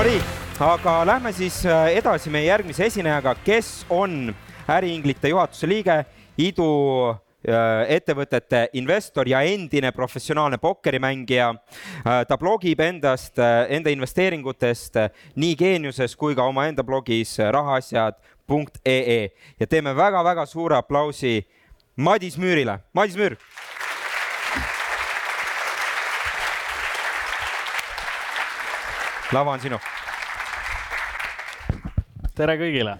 Nonii, 0.00 0.20
aga 0.64 0.92
lähme 1.04 1.28
siis 1.36 1.58
äh, 1.68 1.90
edasi 1.98 2.30
meie 2.32 2.46
järgmise 2.46 2.86
esinejaga, 2.86 3.34
kes 3.44 3.82
on 3.92 4.30
äriinglite 4.72 5.28
juhatuse 5.28 5.68
liige, 5.68 5.96
idu 6.40 6.68
äh, 7.12 7.82
ettevõtete 7.98 8.62
investor 8.80 9.28
ja 9.28 9.42
endine 9.44 9.92
professionaalne 9.92 10.56
pokkerimängija. 10.62 11.50
Äh, 11.52 12.22
ta 12.24 12.40
blogib 12.40 12.80
endast, 12.80 13.36
enda 13.68 13.92
investeeringutest 13.92 14.96
nii 15.36 15.52
Geeniuses 15.60 16.16
kui 16.16 16.32
ka 16.38 16.48
omaenda 16.48 16.80
blogis 16.80 17.36
rahaasjad.ee 17.36 19.20
ja 19.60 19.68
teeme 19.68 19.92
väga-väga 19.92 20.48
suure 20.48 20.80
aplausi 20.80 21.42
Madis 22.00 22.40
Müürile. 22.40 22.80
Madis 22.96 23.20
Müür 23.20 23.36
lava 29.30 29.52
on 29.54 29.60
sinu. 29.62 29.78
tere 32.34 32.56
kõigile. 32.58 32.96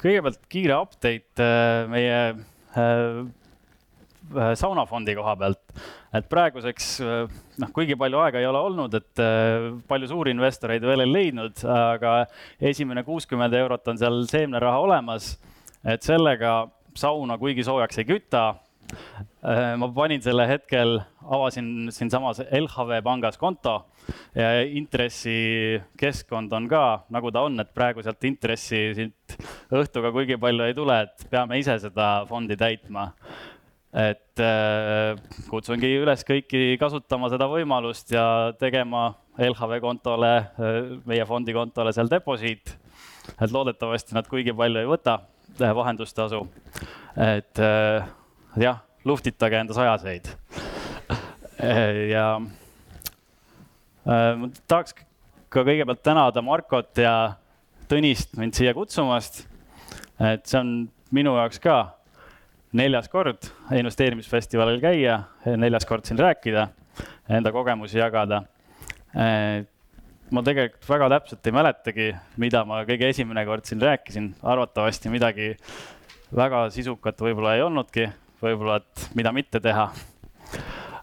kõigepealt 0.00 0.38
kiire 0.48 0.76
update 0.78 1.44
äh, 1.44 1.82
meie 1.92 2.20
äh, 2.32 3.18
äh, 4.32 4.52
saunafondi 4.56 5.16
koha 5.18 5.34
pealt, 5.36 5.60
et 6.16 6.28
praeguseks 6.32 6.88
noh, 7.60 7.72
kuigi 7.76 7.98
palju 8.00 8.22
aega 8.22 8.40
ei 8.40 8.48
ole 8.48 8.62
olnud, 8.64 8.96
et 8.96 9.22
palju 9.88 10.08
suurinvestoreid 10.08 10.84
veel 10.88 11.04
ei 11.04 11.12
leidnud, 11.12 11.64
aga 11.68 12.14
esimene 12.72 13.04
kuuskümmend 13.04 13.56
eurot 13.60 13.92
on 13.92 14.00
seal 14.00 14.22
seemneraha 14.30 14.78
olemas. 14.86 15.34
et 15.84 16.02
sellega 16.02 16.62
sauna 16.96 17.36
kuigi 17.38 17.64
soojaks 17.66 17.98
ei 18.00 18.08
küta 18.08 18.46
ma 19.76 19.88
panin 19.92 20.22
selle 20.22 20.46
hetkel, 20.48 21.00
avasin 21.26 21.90
siinsamas 21.92 22.40
LHV 22.40 23.02
pangas 23.04 23.36
konto 23.36 23.82
intressikeskkond 24.78 26.52
on 26.52 26.68
ka 26.68 26.82
nagu 27.12 27.32
ta 27.32 27.42
on, 27.46 27.60
et 27.60 27.72
praegu 27.74 28.04
sealt 28.04 28.24
intressi 28.28 28.80
siit 28.96 29.36
õhtuga 29.74 30.12
kuigi 30.14 30.38
palju 30.40 30.66
ei 30.66 30.76
tule, 30.76 30.98
et 31.06 31.28
peame 31.30 31.58
ise 31.60 31.78
seda 31.82 32.10
fondi 32.28 32.56
täitma. 32.58 33.12
et 33.96 34.40
äh, 34.44 35.16
kutsungi 35.48 35.88
üles 36.02 36.24
kõiki 36.28 36.76
kasutama 36.80 37.30
seda 37.32 37.46
võimalust 37.48 38.10
ja 38.12 38.52
tegema 38.60 39.14
LHV 39.38 39.80
kontole, 39.80 40.32
äh, 40.36 40.80
meie 41.08 41.24
fondi 41.24 41.54
kontole 41.56 41.92
seal 41.96 42.10
deposiit. 42.10 42.76
et 43.40 43.50
loodetavasti 43.52 44.14
nad 44.14 44.28
kuigi 44.28 44.52
palju 44.52 44.82
ei 44.82 44.90
võta 44.90 45.20
vahendustasu. 45.58 46.46
et 47.16 47.58
jah, 48.56 48.82
luhtitage 49.04 49.60
enda 49.60 49.74
sajaseid. 49.74 50.28
ja 52.14 52.28
äh, 52.36 52.65
tahaks 54.06 54.94
ka 55.50 55.64
kõigepealt 55.66 56.02
tänada 56.04 56.42
Markot 56.44 57.02
ja 57.02 57.16
Tõnist 57.86 58.34
mind 58.38 58.54
siia 58.54 58.72
kutsumast. 58.74 59.44
et 60.18 60.46
see 60.46 60.58
on 60.58 60.70
minu 61.14 61.36
jaoks 61.36 61.60
ka 61.62 61.76
neljas 62.76 63.08
kord 63.08 63.46
investeerimisfestivalil 63.70 64.80
käia, 64.82 65.20
neljas 65.56 65.86
kord 65.86 66.06
siin 66.06 66.18
rääkida, 66.18 66.68
enda 67.28 67.52
kogemusi 67.52 67.98
jagada. 67.98 68.42
ma 70.30 70.42
tegelikult 70.42 70.88
väga 70.88 71.08
täpselt 71.08 71.46
ei 71.46 71.52
mäletagi, 71.52 72.08
mida 72.36 72.64
ma 72.64 72.82
kõige 72.84 73.08
esimene 73.08 73.44
kord 73.46 73.64
siin 73.64 73.80
rääkisin, 73.80 74.34
arvatavasti 74.42 75.08
midagi 75.08 75.54
väga 76.34 76.66
sisukat 76.74 77.20
võib-olla 77.22 77.54
ei 77.54 77.62
olnudki 77.62 78.08
võib-olla, 78.42 78.80
et 78.82 79.10
mida 79.14 79.32
mitte 79.32 79.60
teha. 79.62 79.90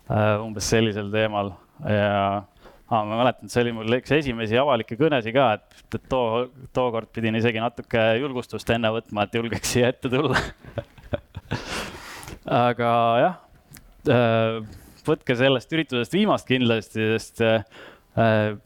Äh, 0.04 0.42
umbes 0.44 0.68
sellisel 0.68 1.08
teemal 1.14 1.54
ja 1.88 2.44
ah, 2.90 3.04
ma 3.08 3.20
mäletan, 3.22 3.52
see 3.52 3.64
oli 3.64 3.74
mul 3.78 3.98
üks 4.00 4.14
esimesi 4.18 4.58
avalikke 4.60 4.98
kõnesid 5.00 5.36
ka, 5.36 5.50
et, 5.58 5.98
too, 6.12 6.46
tookord 6.76 7.12
pidin 7.16 7.40
isegi 7.40 7.62
natuke 7.64 8.06
julgustust 8.22 8.70
enne 8.76 8.92
võtma, 8.96 9.28
et 9.28 9.38
julgeks 9.40 9.76
siia 9.76 9.92
ette 9.94 10.12
tulla. 10.12 10.40
Aga 12.68 12.94
jah, 13.24 13.36
äh, 14.12 14.58
võtke 15.08 15.38
sellest 15.40 15.72
üritusest 15.76 16.16
viimast 16.16 16.50
kindlasti, 16.50 17.14
sest 17.16 17.44
äh, 17.46 17.64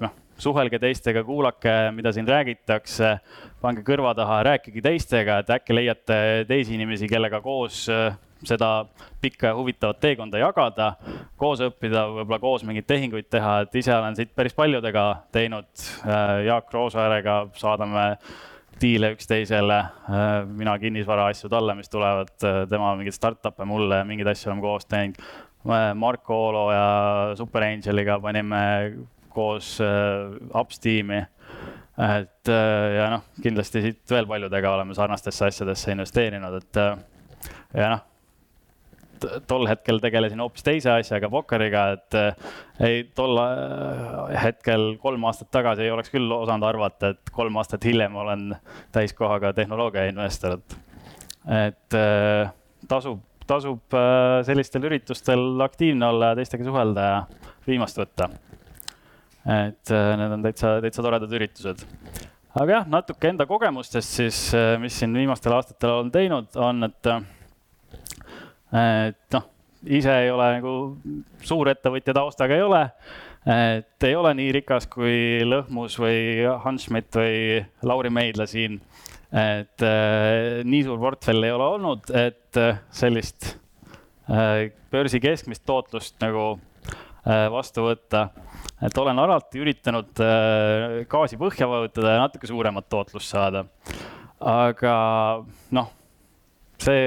noh, 0.02 0.16
suhelge 0.42 0.80
teistega, 0.82 1.24
kuulake, 1.26 1.74
mida 1.98 2.14
siin 2.14 2.28
räägitakse, 2.30 3.16
pange 3.62 3.84
kõrva 3.86 4.14
taha, 4.18 4.42
rääkige 4.52 4.84
teistega, 4.86 5.42
et 5.42 5.52
äkki 5.58 5.78
leiate 5.78 6.20
teisi 6.50 6.78
inimesi, 6.78 7.10
kellega 7.10 7.42
koos 7.42 7.86
seda 8.46 8.86
pikka 9.22 9.48
ja 9.48 9.56
huvitavat 9.56 10.00
teekonda 10.00 10.42
jagada, 10.42 10.92
koos 11.38 11.62
õppida, 11.64 12.06
võib-olla 12.12 12.40
koos 12.42 12.66
mingeid 12.68 12.88
tehinguid 12.90 13.30
teha, 13.32 13.62
et 13.66 13.76
ise 13.80 13.96
olen 13.96 14.16
siit 14.18 14.34
päris 14.36 14.56
paljudega 14.58 15.06
teinud. 15.34 15.70
Äh, 16.06 16.44
Jaak 16.48 16.74
Roosaarega 16.74 17.40
saadame 17.58 18.08
diile 18.82 19.12
üksteisele, 19.16 19.80
äh, 19.80 20.30
mina 20.46 20.78
kinnisvara 20.80 21.30
asju 21.32 21.50
talle, 21.50 21.76
mis 21.78 21.90
tulevad, 21.90 22.34
äh, 22.46 22.64
tema 22.70 22.94
mingeid 22.96 23.18
startup'e 23.18 23.66
mulle, 23.66 24.04
mingeid 24.06 24.34
asju 24.34 24.52
oleme 24.52 24.66
koos 24.66 24.90
teinud. 24.90 25.22
Marko 26.00 26.36
Oolo 26.46 26.68
ja 26.72 26.84
Super 27.36 27.66
Angeliga 27.66 28.16
panime 28.24 28.60
koos 29.34 29.74
Ups 30.56 30.80
tiimi 30.80 31.18
et 31.98 32.52
ja 32.96 33.10
noh, 33.12 33.26
kindlasti 33.44 33.82
siit 33.84 34.14
veel 34.14 34.30
paljudega 34.30 34.72
oleme 34.78 34.96
sarnastesse 34.96 35.50
asjadesse 35.50 35.92
investeerinud, 35.92 36.56
et 36.62 36.80
ja 37.76 37.90
noh, 37.92 38.06
tol 39.48 39.68
hetkel 39.70 40.00
tegelesin 40.04 40.42
hoopis 40.42 40.66
teise 40.66 40.92
asjaga, 40.94 41.30
pokkeriga, 41.32 41.84
et 41.98 42.18
äh, 42.18 42.58
ei, 42.88 43.04
tol 43.18 43.38
äh, 43.42 44.34
hetkel 44.44 44.90
kolm 45.02 45.28
aastat 45.30 45.52
tagasi 45.54 45.86
ei 45.86 45.94
oleks 45.94 46.12
küll 46.14 46.32
osanud 46.34 46.68
arvata, 46.68 47.14
et 47.16 47.32
kolm 47.36 47.58
aastat 47.62 47.86
hiljem 47.88 48.16
olen 48.18 48.50
täiskohaga 48.96 49.54
tehnoloogiainvestor, 49.58 50.58
et, 50.58 50.78
et 51.60 51.98
äh, 52.00 52.52
tasub, 52.90 53.24
tasub 53.48 53.96
sellistel 54.44 54.90
üritustel 54.90 55.64
aktiivne 55.64 56.10
olla 56.10 56.34
ja 56.34 56.40
teistega 56.42 56.68
suhelda 56.68 57.08
ja 57.08 57.22
viimast 57.68 58.00
võtta. 58.02 58.28
et 59.48 59.92
need 60.20 60.34
on 60.36 60.44
täitsa, 60.44 60.74
täitsa 60.84 61.04
toredad 61.06 61.32
üritused 61.32 61.86
aga 62.52 62.74
jah, 62.74 62.90
natuke 62.92 63.30
enda 63.30 63.46
kogemustest 63.48 64.20
siis, 64.20 64.42
mis 64.84 65.00
siin 65.00 65.16
viimastel 65.16 65.56
aastatel 65.56 65.94
olen 65.94 66.12
teinud, 66.12 66.52
on, 66.60 66.90
et 66.90 67.12
et 68.76 69.36
noh, 69.36 69.46
ise 69.86 70.14
ei 70.24 70.32
ole 70.32 70.48
nagu 70.58 70.74
suurettevõtja 71.46 72.16
taustaga 72.18 72.58
ei 72.58 72.66
ole. 72.66 72.84
et 73.48 74.04
ei 74.04 74.16
ole 74.20 74.34
nii 74.36 74.52
rikas 74.58 74.90
kui 74.92 75.44
Lõhmus 75.48 75.96
või 76.02 76.44
Hans 76.66 76.88
Schmidt 76.88 77.16
või 77.16 77.62
Lauri 77.88 78.12
Meidla 78.12 78.48
siin. 78.50 78.82
et 79.32 79.84
äh, 79.84 80.64
nii 80.64 80.84
suur 80.84 81.00
portfell 81.00 81.44
ei 81.44 81.52
ole 81.52 81.70
olnud, 81.78 82.12
et 82.16 82.60
äh, 82.60 82.82
sellist 82.92 83.54
äh, 84.32 84.72
börsi 84.92 85.20
keskmist 85.24 85.66
tootlust 85.66 86.16
nagu 86.24 86.58
vastu 87.28 87.84
võtta. 87.84 88.30
et 88.80 88.98
olen 88.98 89.20
alati 89.20 89.60
üritanud 89.60 90.22
gaasi 91.12 91.36
põhja 91.36 91.68
vajutada 91.68 92.14
ja 92.14 92.22
natuke 92.22 92.48
suuremat 92.48 92.88
tootlust 92.88 93.34
saada. 93.36 93.66
aga 94.40 94.94
noh 95.76 95.97
see, 96.84 97.04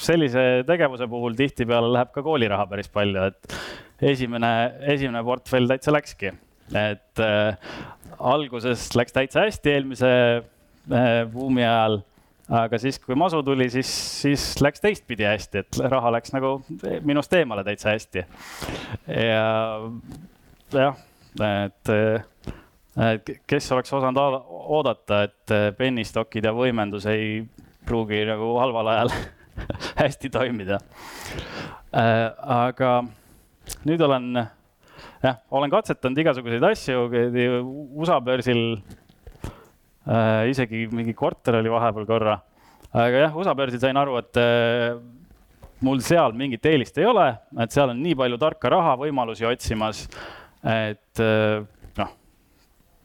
sellise 0.00 0.44
tegevuse 0.68 1.08
puhul 1.10 1.36
tihtipeale 1.38 1.90
läheb 1.94 2.12
ka 2.14 2.22
kooliraha 2.24 2.66
päris 2.70 2.90
palju, 2.92 3.30
et 3.30 3.56
esimene, 4.12 4.52
esimene 4.94 5.22
portfell 5.26 5.68
täitsa 5.70 5.94
läkski. 5.94 6.32
et 6.70 7.18
äh, 7.18 7.56
alguses 8.18 8.92
läks 8.94 9.12
täitsa 9.12 9.46
hästi 9.46 9.72
eelmise 9.74 10.10
äh, 10.38 11.24
buumi 11.32 11.64
ajal, 11.64 12.00
aga 12.60 12.78
siis, 12.78 12.98
kui 13.02 13.18
masu 13.18 13.42
tuli, 13.42 13.66
siis, 13.70 13.90
siis 14.22 14.44
läks 14.62 14.82
teistpidi 14.82 15.26
hästi, 15.26 15.64
et 15.64 15.80
raha 15.90 16.12
läks 16.14 16.34
nagu 16.34 16.60
minust 17.06 17.32
eemale 17.34 17.64
täitsa 17.66 17.94
hästi. 17.94 18.24
ja 19.16 19.46
jah, 20.78 21.02
et 21.48 21.94
äh, 21.96 23.34
kes 23.50 23.72
oleks 23.72 23.92
osanud 23.98 24.18
oodata, 24.20 25.24
et 25.26 25.56
pennistokid 25.78 26.46
ja 26.46 26.54
võimendus 26.54 27.06
ei 27.10 27.42
pruugi 27.90 28.22
nagu 28.28 28.52
halval 28.62 28.92
ajal 28.94 29.14
hästi 30.00 30.30
toimida 30.30 30.78
äh,. 31.90 32.30
aga 32.70 33.00
nüüd 33.86 34.02
olen, 34.04 34.28
jah, 35.24 35.40
olen 35.50 35.72
katsetanud 35.72 36.20
igasuguseid 36.22 36.66
asju, 36.70 37.06
USA 37.98 38.20
börsil 38.24 38.62
äh, 40.06 40.50
isegi 40.52 40.86
mingi 40.94 41.14
korter 41.18 41.60
oli 41.60 41.72
vahepeal 41.72 42.06
korra. 42.08 42.38
aga 42.92 43.26
jah, 43.26 43.36
USA 43.36 43.56
börsil 43.58 43.82
sain 43.82 43.98
aru, 43.98 44.20
et 44.22 44.40
äh, 44.40 44.94
mul 45.86 46.02
seal 46.04 46.34
mingit 46.36 46.66
eelist 46.70 46.98
ei 47.00 47.08
ole, 47.10 47.28
et 47.58 47.74
seal 47.74 47.92
on 47.92 48.00
nii 48.04 48.16
palju 48.22 48.40
tarka 48.40 48.72
raha, 48.72 48.96
võimalusi 49.00 49.48
otsimas, 49.48 50.06
et 50.62 51.22
äh, 51.26 51.60
noh, 51.98 52.16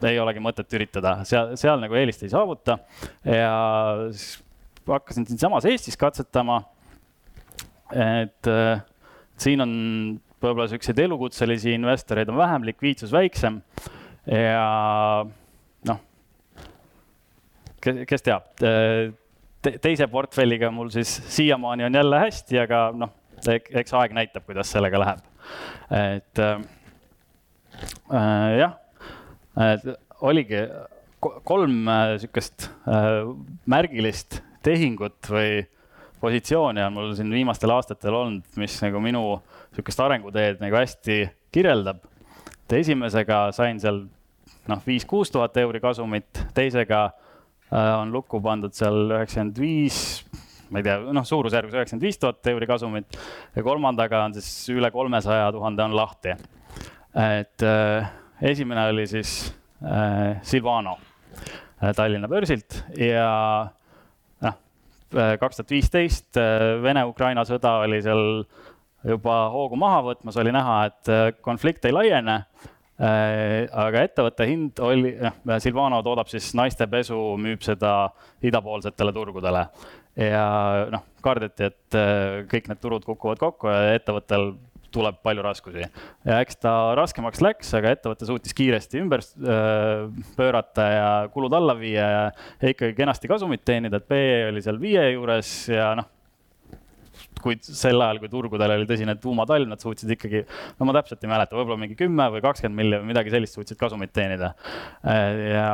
ei 0.06 0.22
olegi 0.22 0.44
mõtet 0.44 0.78
üritada, 0.78 1.20
seal, 1.28 1.56
seal 1.60 1.82
nagu 1.82 1.98
eelist 1.98 2.26
ei 2.26 2.34
saavuta 2.34 2.80
ja 3.26 3.54
siis 4.12 4.45
hakkasin 4.94 5.26
siinsamas 5.28 5.66
Eestis 5.66 5.98
katsetama. 5.98 6.64
et 7.94 8.48
äh, 8.48 8.82
siin 9.38 9.62
on 9.62 9.72
võib-olla 10.42 10.68
siukseid 10.70 11.00
elukutselisi 11.00 11.74
investoreid 11.76 12.30
on 12.30 12.38
vähem, 12.38 12.66
likviidsus 12.70 13.12
väiksem. 13.14 13.62
ja 14.26 15.26
noh, 15.86 16.00
kes, 17.82 18.26
teab 18.26 18.48
te, 19.66 19.76
teise 19.82 20.08
portfelliga 20.12 20.72
mul 20.74 20.90
siis 20.94 21.18
siiamaani 21.38 21.86
on 21.88 22.00
jälle 22.02 22.20
hästi, 22.26 22.60
aga 22.66 22.88
noh, 22.98 23.14
eks 23.52 23.94
aeg 23.98 24.16
näitab, 24.18 24.46
kuidas 24.48 24.72
sellega 24.74 25.02
läheb. 25.02 25.22
et 25.94 26.42
äh, 26.42 26.58
jah, 28.60 28.76
et 29.72 29.88
oligi 30.26 30.66
kolm 31.46 31.86
niisugust 31.86 32.70
äh, 32.90 33.24
märgilist 33.70 34.42
tehingut 34.66 35.30
või 35.30 35.64
positsiooni 36.22 36.84
on 36.84 36.94
mul 36.96 37.14
siin 37.18 37.32
viimastel 37.34 37.74
aastatel 37.76 38.16
olnud, 38.18 38.46
mis 38.60 38.78
nagu 38.82 39.02
minu 39.04 39.24
niisugust 39.38 40.02
arenguteed 40.02 40.62
nagu 40.64 40.80
hästi 40.80 41.20
kirjeldab. 41.54 42.02
et 42.66 42.78
esimesega 42.80 43.52
sain 43.54 43.80
seal 43.80 44.06
noh, 44.72 44.82
viis-kuus 44.88 45.32
tuhat 45.34 45.58
euri 45.62 45.80
kasumit, 45.84 46.42
teisega 46.58 47.04
äh, 47.06 47.92
on 48.00 48.14
lukku 48.14 48.42
pandud 48.42 48.74
seal 48.74 49.12
üheksakümmend 49.12 49.62
viis, 49.62 50.00
ma 50.74 50.82
ei 50.82 50.88
tea, 50.88 50.98
noh, 51.14 51.28
suurusjärgus 51.28 51.78
üheksakümmend 51.78 52.08
viis 52.08 52.20
tuhat 52.22 52.54
euri 52.54 52.70
kasumit 52.70 53.20
ja 53.56 53.64
kolmandaga 53.64 54.24
on 54.26 54.38
siis 54.38 54.50
üle 54.74 54.90
kolmesaja 54.92 55.52
tuhande 55.54 55.86
on 55.86 55.96
lahti. 55.96 56.36
et 57.14 57.64
äh, 57.64 58.12
esimene 58.42 58.90
oli 58.90 59.08
siis 59.08 59.54
äh, 59.84 60.42
Silvano 60.42 60.98
Tallinna 61.96 62.28
börsilt 62.28 62.82
ja 62.98 63.68
kaks 65.16 65.62
tuhat 65.62 65.76
viisteist 65.76 66.40
äh, 66.42 66.76
Vene-Ukraina 66.84 67.46
sõda 67.48 67.80
oli 67.86 68.02
seal 68.04 68.46
juba 69.06 69.36
hoogu 69.54 69.78
maha 69.78 70.02
võtmas, 70.12 70.38
oli 70.42 70.52
näha, 70.56 70.80
et 70.90 71.42
konflikt 71.46 71.86
ei 71.86 71.94
laiene 71.94 72.40
Äh, 72.96 73.66
aga 73.76 74.06
ettevõtte 74.08 74.46
hind 74.48 74.80
oli, 74.80 75.10
noh, 75.20 75.58
Silvano 75.60 75.98
toodab 76.04 76.30
siis 76.32 76.54
naiste 76.56 76.86
pesu, 76.88 77.18
müüb 77.44 77.60
seda 77.66 78.06
idapoolsetele 78.46 79.12
turgudele. 79.16 79.66
ja 80.16 80.46
noh, 80.94 81.04
kardeti, 81.20 81.68
et 81.68 81.98
äh, 82.00 82.46
kõik 82.48 82.70
need 82.72 82.80
turud 82.80 83.04
kukuvad 83.04 83.42
kokku 83.42 83.68
ja 83.68 83.98
ettevõttel 83.98 84.54
tuleb 84.96 85.20
palju 85.26 85.44
raskusi. 85.46 85.86
ja 86.26 86.40
eks 86.44 86.60
ta 86.64 86.74
raskemaks 86.98 87.44
läks, 87.44 87.74
aga 87.78 87.94
ettevõte 87.96 88.28
suutis 88.30 88.56
kiiresti 88.58 89.02
ümber 89.04 89.24
äh, 89.24 90.08
pöörata 90.38 90.90
ja 90.92 91.08
kulud 91.34 91.54
alla 91.58 91.76
viia 91.78 92.10
ja, 92.16 92.26
ikkagi 92.72 92.96
kenasti 92.98 93.32
kasumit 93.32 93.66
teenida, 93.68 94.00
et 94.00 94.10
PE 94.10 94.52
oli 94.52 94.64
seal 94.66 94.80
viie 94.82 95.10
juures 95.14 95.54
ja 95.72 95.94
noh, 96.00 96.12
kuid 97.46 97.62
sel 97.66 98.02
ajal, 98.02 98.20
kui 98.22 98.32
turgudel 98.32 98.74
oli 98.74 98.88
tõsine 98.90 99.14
tuumatalv, 99.22 99.70
nad 99.70 99.82
suutsid 99.82 100.10
ikkagi, 100.16 100.42
no 100.80 100.88
ma 100.90 100.96
täpselt 100.98 101.22
ei 101.24 101.30
mäleta, 101.30 101.58
võib-olla 101.58 101.78
mingi 101.84 101.98
kümme 102.00 102.26
või 102.34 102.42
kakskümmend 102.44 102.80
miljonit 102.80 103.04
või 103.04 103.12
midagi 103.12 103.34
sellist 103.34 103.60
suutsid 103.60 103.80
kasumit 103.80 104.14
teenida. 104.16 104.54
ja 105.06 105.70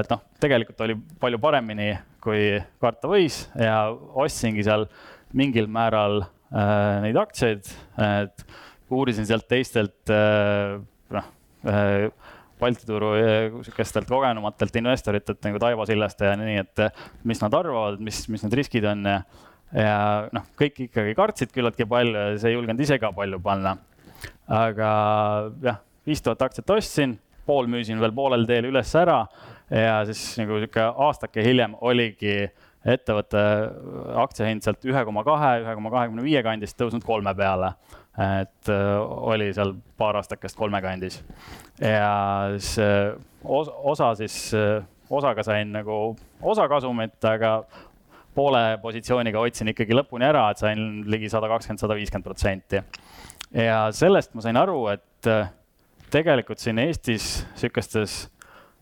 et 0.00 0.10
noh, 0.12 0.24
tegelikult 0.40 0.80
oli 0.86 0.96
palju 1.20 1.42
paremini, 1.42 1.92
kui 2.24 2.58
karta 2.80 3.10
võis 3.10 3.42
ja 3.60 3.88
ostsingi 3.92 4.64
seal 4.64 4.88
mingil 5.36 5.68
määral 5.70 6.22
äh, 6.24 6.39
neid 6.50 7.16
aktsiaid, 7.20 7.68
et 8.02 8.44
uurisin 8.90 9.28
sealt 9.28 9.46
teistelt 9.50 10.10
äh, 10.14 10.78
noh 11.14 11.32
äh, 11.68 12.10
Balti 12.60 12.84
turu 12.84 13.14
niisugustelt 13.16 14.04
kogenumatelt 14.10 14.74
investoritelt 14.76 15.38
nagu 15.46 15.60
Taivo 15.62 15.86
Sillaste 15.88 16.28
ja 16.28 16.34
nii, 16.36 16.58
et 16.60 16.82
mis 17.24 17.40
nad 17.40 17.54
arvavad, 17.56 17.96
mis, 18.04 18.18
mis 18.28 18.44
need 18.44 18.56
riskid 18.60 18.84
on 18.90 19.06
ja 19.08 19.22
ja 19.70 20.26
noh, 20.34 20.46
kõik 20.58 20.84
ikkagi 20.88 21.14
kartsid 21.18 21.52
küllaltki 21.54 21.86
palju 21.88 22.16
ja 22.18 22.38
sa 22.42 22.50
ei 22.50 22.56
julgenud 22.56 22.82
ise 22.82 22.98
ka 23.00 23.12
palju 23.14 23.38
panna. 23.42 23.76
aga 24.50 24.90
jah, 25.62 25.78
viis 26.06 26.22
tuhat 26.22 26.42
aktsiat 26.42 26.70
ostsin, 26.74 27.14
pool 27.46 27.70
müüsin 27.70 28.00
veel 28.02 28.12
poolel 28.14 28.46
teel 28.48 28.68
üles 28.68 28.90
ära 28.98 29.22
ja 29.70 30.00
siis 30.08 30.24
nagu 30.40 30.58
sihuke 30.58 30.82
aastake 31.06 31.44
hiljem 31.46 31.76
oligi 31.80 32.50
ettevõtte 32.84 33.40
aktsiahind 34.22 34.64
sealt 34.64 34.84
ühe 34.88 35.02
koma 35.04 35.24
kahe, 35.26 35.50
ühe 35.64 35.74
koma 35.76 35.90
kahekümne 35.92 36.24
viie 36.24 36.40
kandist 36.44 36.78
tõusnud 36.80 37.04
kolme 37.04 37.34
peale. 37.36 37.74
et 38.20 38.68
äh, 38.68 38.96
oli 39.32 39.52
seal 39.54 39.74
paar 39.96 40.16
aastakest 40.18 40.56
kolme 40.58 40.80
kandis 40.82 41.20
ja 41.80 42.50
siis 42.56 42.78
äh, 42.82 43.14
osa 43.44 44.14
siis, 44.18 44.54
äh, 44.54 44.82
osaga 45.10 45.42
sain 45.46 45.72
nagu 45.72 46.16
osa 46.42 46.68
kasumit, 46.68 47.24
aga 47.24 47.62
poole 48.34 48.78
positsiooniga 48.82 49.38
hoidsin 49.38 49.72
ikkagi 49.72 49.96
lõpuni 49.96 50.26
ära, 50.28 50.48
et 50.50 50.60
sain 50.62 51.02
ligi 51.10 51.30
sada 51.30 51.48
kakskümmend, 51.50 51.82
sada 51.82 51.96
viiskümmend 51.98 52.26
protsenti. 52.26 52.82
ja 53.54 53.88
sellest 53.92 54.34
ma 54.34 54.44
sain 54.44 54.56
aru, 54.56 54.86
et 54.92 55.30
äh, 55.30 55.50
tegelikult 56.10 56.58
siin 56.62 56.78
Eestis 56.82 57.44
niisugustes 57.54 58.22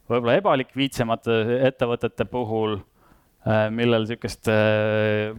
võib-olla 0.08 0.38
ebalikviidsemate 0.40 1.38
ettevõtete 1.68 2.24
puhul, 2.28 2.78
äh, 2.78 2.97
millel 3.46 4.04
niisugust 4.04 4.48
äh, 4.52 5.36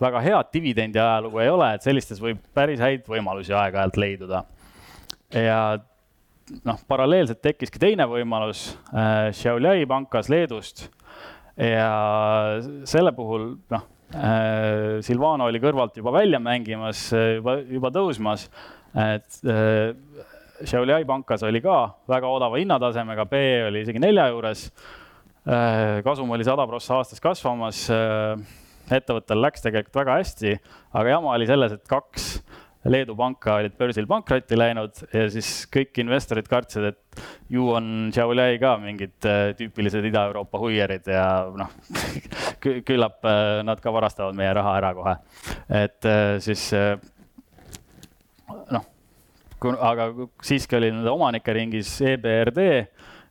väga 0.00 0.22
head 0.24 0.50
dividendi 0.54 1.00
ajalugu 1.00 1.40
ei 1.42 1.50
ole, 1.50 1.74
et 1.74 1.86
sellistes 1.86 2.20
võib 2.22 2.40
päris 2.54 2.80
häid 2.82 3.06
võimalusi 3.08 3.54
aeg-ajalt 3.56 3.98
leiduda. 4.00 4.44
ja 5.34 5.60
noh, 6.66 6.80
paralleelselt 6.88 7.42
tekkiski 7.42 7.78
teine 7.82 8.06
võimalus 8.10 8.70
Šiauliai 9.36 9.86
pankas 9.90 10.30
Leedust 10.32 10.88
ja 11.56 11.90
selle 12.88 13.12
puhul 13.16 13.52
noh 13.70 13.86
äh,, 14.14 14.98
Silvano 15.06 15.46
oli 15.50 15.60
kõrvalt 15.62 15.98
juba 15.98 16.14
välja 16.14 16.40
mängimas, 16.42 17.08
juba, 17.12 17.58
juba 17.66 17.92
tõusmas, 17.94 18.48
et 18.94 19.42
äh, 19.46 19.92
Šiauliai 20.60 21.06
pankas 21.08 21.44
oli 21.46 21.62
ka 21.64 21.82
väga 22.10 22.30
odava 22.30 22.58
hinnatasemega, 22.60 23.26
PE 23.30 23.52
oli 23.68 23.84
isegi 23.86 24.02
nelja 24.02 24.30
juures 24.32 24.68
äh,. 24.70 24.98
Kasum 26.04 26.30
oli 26.36 26.44
sada 26.44 26.66
prossa 26.68 26.98
aastas 27.00 27.22
kasvamas 27.22 27.86
äh,. 27.94 28.42
ettevõttel 28.90 29.38
läks 29.40 29.62
tegelikult 29.62 30.00
väga 30.02 30.16
hästi, 30.18 30.56
aga 30.98 31.14
jama 31.14 31.32
oli 31.36 31.46
selles, 31.46 31.76
et 31.76 31.86
kaks 31.88 32.32
Leedu 32.88 33.12
panka 33.12 33.58
olid 33.60 33.74
börsil 33.76 34.06
pankrotti 34.08 34.56
läinud 34.56 35.02
ja 35.12 35.26
siis 35.28 35.66
kõik 35.68 35.98
investorid 36.00 36.46
kartsid, 36.48 36.86
et 36.88 37.20
ju 37.52 37.66
on 37.76 38.08
Xiaoliai 38.14 38.56
ka 38.62 38.70
mingid 38.80 39.28
äh, 39.28 39.50
tüüpilised 39.58 40.06
Ida-Euroopa 40.08 40.60
huierid 40.62 41.10
ja 41.12 41.26
noh 41.52 41.74
küllap 42.88 43.28
äh, 43.28 43.60
nad 43.68 43.82
ka 43.84 43.92
varastavad 43.92 44.38
meie 44.38 44.54
raha 44.56 44.72
ära 44.78 44.94
kohe. 44.96 45.14
et 45.68 46.08
äh, 46.08 46.38
siis 46.40 46.70
noh, 48.48 48.88
aga 49.76 50.08
siiski 50.40 50.80
oli 50.80 50.88
nende 50.94 51.12
omanike 51.12 51.52
ringis 51.60 51.92
EBRD 52.00 52.64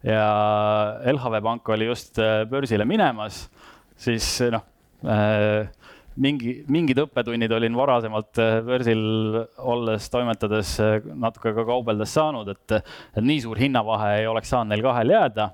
ja 0.03 0.25
LHV 1.11 1.41
Pank 1.43 1.69
oli 1.75 1.89
just 1.89 2.19
börsile 2.49 2.85
minemas, 2.87 3.43
siis 3.99 4.37
noh 4.53 4.63
mingi, 6.19 6.53
mingid 6.71 6.99
õppetunnid 7.03 7.53
olin 7.55 7.77
varasemalt 7.77 8.41
äh, 8.41 8.59
börsil 8.65 9.01
olles, 9.71 10.09
toimetades 10.11 10.75
äh, 10.83 10.99
natuke 11.19 11.53
ka 11.55 11.65
kaubeldes 11.67 12.13
saanud, 12.15 12.51
et, 12.53 12.77
et 13.15 13.25
nii 13.25 13.41
suur 13.45 13.59
hinnavahe 13.61 14.19
ei 14.21 14.29
oleks 14.29 14.51
saanud 14.53 14.73
neil 14.73 14.85
kahel 14.85 15.15
jääda. 15.15 15.49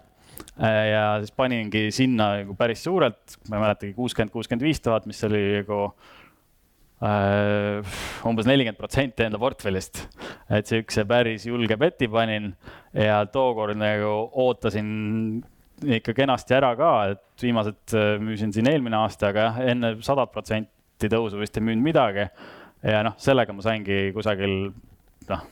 Äh, 0.56 0.82
ja 0.92 1.06
siis 1.22 1.34
paningi 1.36 1.88
sinna 1.96 2.32
nagu 2.42 2.56
päris 2.60 2.84
suurelt, 2.86 3.40
ma 3.50 3.60
ei 3.60 3.66
mäletagi, 3.68 3.96
kuuskümmend, 3.98 4.34
kuuskümmend 4.34 4.66
viis 4.66 4.82
tuhat, 4.84 5.08
mis 5.10 5.22
oli 5.28 5.44
nagu 5.62 5.82
äh, 5.90 6.14
umbes 7.04 8.48
nelikümmend 8.48 8.80
protsenti 8.80 9.26
enda 9.26 9.40
portfellist. 9.40 10.06
et 10.50 10.68
siukse 10.70 11.04
päris 11.06 11.46
julge 11.46 11.76
beti 11.78 12.08
panin 12.08 12.54
ja 12.94 13.26
tookord 13.28 13.76
nagu 13.78 14.30
ootasin 14.32 15.44
ikka 15.84 16.14
kenasti 16.16 16.56
ära 16.56 16.72
ka, 16.80 16.92
et 17.12 17.44
viimased 17.44 17.96
äh, 17.98 18.14
müüsin 18.24 18.54
siin 18.56 18.70
eelmine 18.72 18.96
aasta, 19.02 19.32
aga 19.34 19.50
jah, 19.50 19.58
enne 19.74 19.92
sadat 20.06 20.32
protsenti 20.32 21.10
tõusu 21.12 21.42
vist 21.42 21.58
ei 21.60 21.66
müünud 21.68 21.84
midagi. 21.84 22.30
ja 22.86 23.02
noh, 23.04 23.16
sellega 23.20 23.54
ma 23.54 23.66
saingi 23.66 24.14
kusagil 24.16 24.56
noh, 25.30 25.44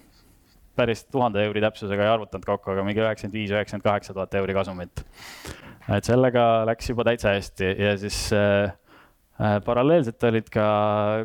päris 0.77 1.03
tuhande 1.11 1.43
euri 1.43 1.61
täpsusega 1.63 2.05
ei 2.05 2.13
arvutanud 2.13 2.45
kokku, 2.47 2.71
aga 2.71 2.85
mingi 2.85 3.03
üheksakümmend 3.03 3.35
viis, 3.35 3.51
üheksakümmend 3.51 3.87
kaheksa 3.89 4.15
tuhat 4.15 4.39
euri 4.39 4.55
kasumit. 4.55 5.03
et 5.91 6.07
sellega 6.07 6.63
läks 6.69 6.89
juba 6.93 7.03
täitsa 7.09 7.35
hästi 7.35 7.75
ja 7.83 7.97
siis 7.99 8.29
äh, 8.31 8.71
äh 8.71 8.82
paralleelselt 9.37 10.23
olid 10.29 10.49
ka 10.53 10.65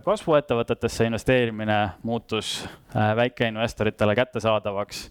kasvuettevõtetesse 0.06 1.08
investeerimine 1.10 1.78
muutus 2.08 2.62
äh, 2.96 3.12
väikeinvestoritele 3.18 4.14
kättesaadavaks 4.16 5.02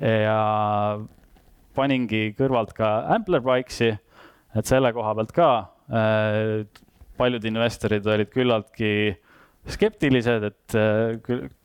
ja 0.00 0.36
paningi 1.76 2.30
kõrvalt 2.38 2.70
ka 2.76 2.92
Amplify'ksi, 3.16 3.90
et 4.56 4.70
selle 4.70 4.92
koha 4.94 5.16
pealt 5.18 5.34
ka 5.34 5.50
äh, 5.90 6.68
paljud 7.18 7.44
investorid 7.50 8.06
olid 8.06 8.30
küllaltki 8.32 8.92
skeptilised, 9.70 10.46
et 10.46 10.76
äh, 10.78 11.18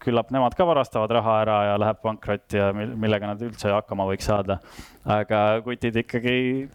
küllap 0.03 0.34
nemad 0.36 0.57
ka 0.57 0.65
varastavad 0.67 1.13
raha 1.15 1.38
ära 1.45 1.60
ja 1.69 1.77
läheb 1.79 2.01
pankrotti 2.03 2.60
ja 2.60 2.72
millega 2.74 3.29
nad 3.31 3.43
üldse 3.45 3.72
hakkama 3.72 4.07
võiks 4.10 4.27
saada. 4.27 4.60
aga 5.05 5.62
kutid 5.63 6.01
ikkagi 6.01 6.67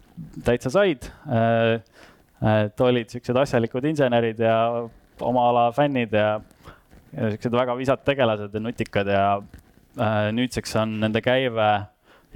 täitsa 0.47 0.71
said. 0.73 1.11
Äh, 2.41 2.65
et 2.67 2.81
olid 2.81 3.11
siuksed 3.13 3.37
asjalikud 3.37 3.85
insenerid 3.91 4.39
ja 4.41 4.55
oma 5.21 5.47
ala 5.51 5.67
fännid 5.75 6.13
ja, 6.17 6.39
ja 7.13 7.31
siuksed 7.35 7.53
väga 7.53 7.75
visad 7.77 8.01
tegelased 8.05 8.53
ja 8.53 8.63
nutikad 8.63 9.11
ja 9.11 9.25
nüüdseks 10.31 10.77
on 10.79 10.93
nende 11.01 11.19
käive 11.21 11.67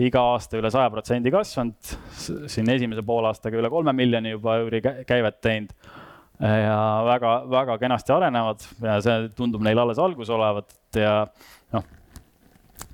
iga 0.04 0.22
aasta 0.34 0.60
üle 0.60 0.68
saja 0.74 0.90
protsendi 0.92 1.32
kasvanud, 1.32 1.94
siin 2.52 2.70
esimese 2.74 3.04
poolaastaga 3.08 3.62
üle 3.62 3.70
kolme 3.72 3.94
miljoni 3.96 4.34
juba 4.34 4.58
euri 4.60 4.82
käivet 4.84 5.40
teinud. 5.42 5.72
Ja 6.36 6.80
väga-väga 7.08 7.78
kenasti 7.80 8.12
arenevad 8.12 8.66
ja 8.84 8.98
see 9.00 9.30
tundub 9.38 9.64
neil 9.64 9.80
alles 9.80 10.02
algus 10.04 10.28
olevat 10.36 10.76
ja 11.00 11.22
noh, 11.72 11.86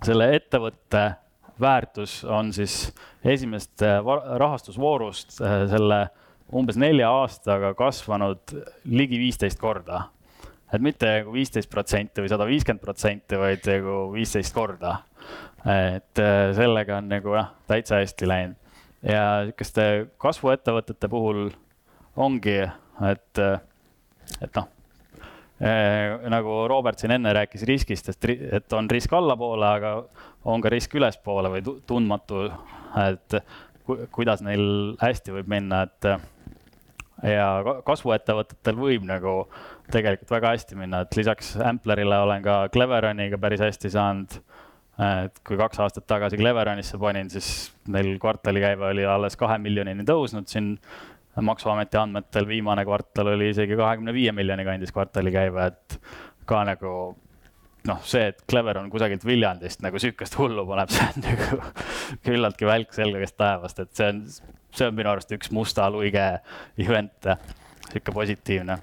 selle 0.06 0.28
ettevõtte 0.36 1.02
väärtus 1.62 2.20
on 2.30 2.54
siis 2.54 2.76
esimest 3.26 3.82
rahastusvoorust 3.82 5.40
selle 5.42 6.04
umbes 6.56 6.80
nelja 6.80 7.10
aastaga 7.22 7.74
kasvanud 7.78 8.56
ligi 8.92 9.20
viisteist 9.20 9.60
korda. 9.60 10.10
et 10.72 10.82
mitte 10.82 11.08
nagu 11.08 11.34
viisteist 11.34 11.70
protsenti 11.70 12.24
või 12.24 12.30
sada 12.32 12.46
viiskümmend 12.48 12.82
protsenti, 12.82 13.36
vaid 13.40 13.66
nagu 13.68 14.12
viisteist 14.14 14.54
korda. 14.56 14.98
et 15.66 16.20
äh, 16.20 16.52
sellega 16.58 16.98
on 16.98 17.10
nagu 17.12 17.36
jah, 17.36 17.52
täitsa 17.68 18.02
hästi 18.02 18.28
läinud 18.28 18.58
ja 19.02 19.24
sihukeste 19.46 19.88
kasvuettevõtete 20.22 21.10
puhul 21.10 21.50
ongi, 22.16 22.60
et, 23.12 23.42
äh, 23.42 23.60
et 24.42 24.56
noh 24.56 24.68
äh, 25.62 26.30
nagu 26.30 26.68
Robert 26.70 27.00
siin 27.00 27.16
enne 27.18 27.34
rääkis 27.34 27.66
riskist, 27.70 28.10
et, 28.10 28.30
et 28.60 28.74
on 28.74 28.90
risk 28.92 29.14
allapoole, 29.14 29.68
aga 29.68 29.96
on 30.46 30.62
ka 30.62 30.72
risk 30.74 30.96
ülespoole 30.98 31.52
või 31.54 31.66
tundmatu, 31.88 32.48
et 33.06 33.42
kuidas 34.12 34.42
neil 34.46 34.96
hästi 35.02 35.34
võib 35.36 35.50
minna, 35.52 35.84
et 35.88 36.10
ja 37.28 37.48
kasvuettevõtetel 37.86 38.78
võib 38.78 39.06
nagu 39.08 39.36
tegelikult 39.92 40.32
väga 40.34 40.56
hästi 40.56 40.80
minna, 40.80 41.04
et 41.04 41.18
lisaks 41.18 41.54
Amplerile 41.62 42.22
olen 42.24 42.44
ka 42.46 42.64
Cleveroniga 42.74 43.40
päris 43.42 43.62
hästi 43.62 43.94
saanud. 43.94 44.40
et 45.02 45.40
kui 45.48 45.58
kaks 45.58 45.80
aastat 45.82 46.06
tagasi 46.08 46.38
Cleveronisse 46.38 46.98
panin, 47.02 47.30
siis 47.30 47.72
neil 47.88 48.18
kvartalikäive 48.22 48.92
oli 48.92 49.06
alles 49.06 49.38
kahe 49.40 49.58
miljonini 49.58 50.04
tõusnud 50.06 50.50
siin 50.52 50.76
maksuameti 51.42 51.98
andmetel 51.98 52.48
viimane 52.48 52.84
kvartal 52.86 53.32
oli 53.34 53.50
isegi 53.50 53.78
kahekümne 53.80 54.14
viie 54.14 54.32
miljoni 54.36 54.66
kandis 54.68 54.92
kvartalikäive, 54.92 55.66
et 55.66 56.00
ka 56.46 56.64
nagu 56.68 56.94
noh, 57.88 58.02
see, 58.06 58.28
et 58.32 58.44
Clever 58.50 58.82
on 58.82 58.90
kusagilt 58.94 59.26
Viljandist 59.26 59.82
nagu 59.86 60.00
sihukest 60.02 60.38
hullu 60.38 60.66
paneb, 60.68 60.92
see 60.96 61.08
on 61.08 61.26
nagu 61.26 61.62
küllaltki 62.26 62.68
välk 62.70 62.94
selgest 62.98 63.38
taevast, 63.40 63.80
et 63.82 63.94
see 63.98 64.10
on, 64.12 64.24
see 64.76 64.88
on 64.88 64.96
minu 64.98 65.12
arust 65.12 65.32
üks 65.36 65.52
musta 65.54 65.90
luige 65.92 66.26
event, 66.80 67.30
sihuke 67.90 68.16
positiivne. 68.16 68.78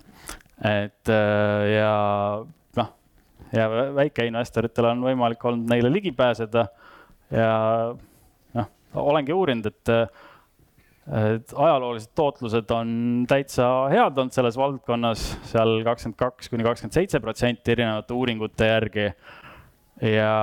et 0.64 1.12
äh, 1.14 1.64
ja 1.73 1.92
noh, 2.76 2.92
ja 3.54 3.68
väikeinvestoritel 3.97 4.90
on 4.92 5.04
võimalik 5.07 5.45
olnud 5.45 5.71
neile 5.71 5.92
ligi 5.92 6.12
pääseda 6.12 6.66
ja 7.30 7.52
noh, 8.59 8.73
olengi 8.95 9.37
uurinud, 9.37 9.71
et 9.71 9.95
et 11.09 11.52
ajaloolised 11.57 12.11
tootlused 12.18 12.73
on 12.75 12.90
täitsa 13.28 13.64
head 13.88 14.18
olnud 14.21 14.35
selles 14.35 14.59
valdkonnas, 14.61 15.23
seal 15.49 15.78
kakskümmend 15.87 16.18
kaks 16.21 16.50
kuni 16.52 16.66
kakskümmend 16.66 16.99
seitse 16.99 17.21
protsenti 17.25 17.73
erinevate 17.73 18.12
uuringute 18.12 18.68
järgi. 18.68 19.07
ja, 20.04 20.35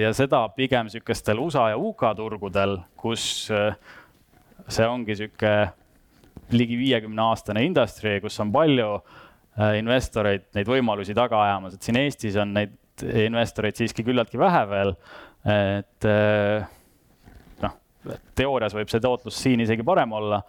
ja 0.00 0.12
seda 0.16 0.44
pigem 0.56 0.90
sihukestel 0.92 1.40
USA 1.42 1.70
ja 1.72 1.78
UK 1.78 2.04
turgudel, 2.16 2.78
kus 3.00 3.24
see 4.70 4.86
ongi 4.86 5.16
sihuke 5.18 5.54
ligi 6.54 6.78
viiekümne 6.78 7.22
aastane 7.30 7.64
industry, 7.66 8.18
kus 8.22 8.38
on 8.42 8.52
palju 8.54 8.92
investoreid 9.78 10.50
neid 10.56 10.68
võimalusi 10.70 11.14
taga 11.16 11.40
ajamas, 11.44 11.74
et 11.74 11.86
siin 11.86 11.98
Eestis 12.00 12.38
on 12.40 12.54
neid 12.54 12.76
investoreid 13.02 13.78
siiski 13.78 14.04
küllaltki 14.06 14.38
vähe 14.40 14.62
veel, 14.70 14.94
et 15.50 16.08
teoorias 18.38 18.74
võib 18.76 18.90
see 18.90 19.02
tootlus 19.02 19.38
siin 19.42 19.62
isegi 19.64 19.84
parem 19.86 20.12
olla. 20.16 20.42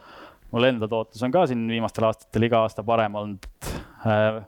mul 0.52 0.68
enda 0.68 0.88
tootlus 0.88 1.24
on 1.24 1.32
ka 1.32 1.46
siin 1.48 1.64
viimastel 1.68 2.10
aastatel 2.10 2.44
iga 2.44 2.60
aasta 2.66 2.84
parem 2.84 3.16
olnud. 3.16 3.46
Äh, 4.04 4.42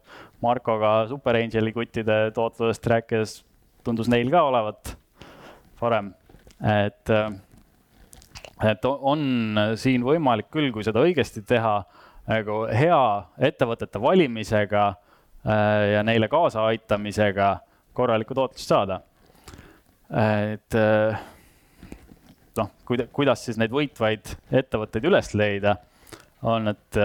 Markoga 0.44 1.08
Super 1.08 1.38
Angeli 1.40 1.72
kuttide 1.72 2.32
tootlusest 2.36 2.88
rääkides 2.92 3.38
tundus 3.84 4.10
neil 4.12 4.32
ka 4.32 4.44
olevat 4.48 4.94
parem, 5.80 6.14
et, 6.64 7.10
äh, 7.12 7.34
et 8.72 8.86
on 8.86 9.60
siin 9.80 10.06
võimalik 10.06 10.50
küll, 10.54 10.72
kui 10.76 10.86
seda 10.86 11.04
õigesti 11.04 11.44
teha, 11.48 11.82
nagu 12.30 12.64
hea 12.72 13.04
ettevõtete 13.50 14.00
valimisega 14.02 14.86
äh, 14.88 15.94
ja 15.98 16.04
neile 16.08 16.30
kaasaaitamisega 16.32 17.50
korralikku 17.94 18.38
tootlust 18.38 18.72
saada. 18.72 19.02
et 20.14 20.76
noh, 22.58 22.70
kuida-, 22.86 23.08
kuidas 23.12 23.46
siis 23.46 23.58
neid 23.58 23.72
võitvaid 23.74 24.36
ettevõtteid 24.54 25.08
üles 25.10 25.32
leida, 25.34 25.76
on, 26.46 26.70
et 26.70 27.00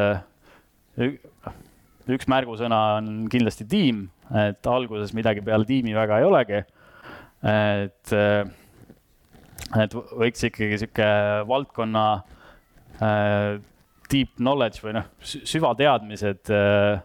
üks 2.08 2.28
märgusõna 2.30 2.80
on 2.99 3.11
kindlasti 3.32 3.66
tiim, 3.68 4.06
et 4.37 4.66
alguses 4.68 5.14
midagi 5.16 5.42
peale 5.44 5.64
tiimi 5.68 5.94
väga 5.97 6.18
ei 6.20 6.26
olegi. 6.28 6.62
et, 7.42 8.12
äh, 8.12 8.49
et 9.82 9.94
võiks 9.94 10.44
ikkagi 10.49 10.78
sihuke 10.80 11.08
valdkonna 11.49 12.06
äh, 13.00 13.61
deep 14.11 14.35
knowledge 14.37 14.82
või 14.82 14.97
noh, 14.97 15.08
süvateadmised 15.20 16.50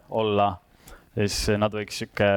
olla, 0.10 0.50
siis 1.14 1.58
nad 1.60 1.74
võiks 1.76 1.98
sihuke 2.00 2.30